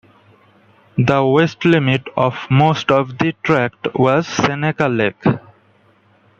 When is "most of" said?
2.49-3.19